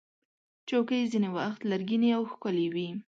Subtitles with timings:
[0.69, 2.87] چوکۍ ځینې وخت لرګینې او ښکلې وي.